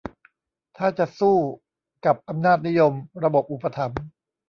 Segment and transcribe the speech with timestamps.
[0.77, 1.37] ถ้าจะสู้
[2.05, 4.01] กับอำนาจนิยม-ระบบอุปถัมภ์